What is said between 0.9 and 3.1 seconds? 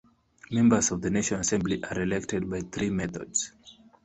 the National Assembly are elected by three